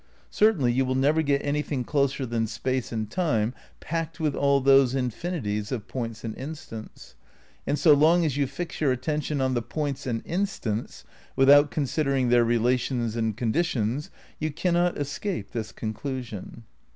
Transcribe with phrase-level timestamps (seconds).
[0.31, 4.95] Certainly you will never get anything closer than space and time packed with all those
[4.95, 7.13] infini ties of points and instants.
[7.67, 11.03] And so long as you fix your attention on the points and instants,
[11.35, 14.09] without con sidering their relations and conditions,
[14.39, 16.63] you cannot escape this conclusion.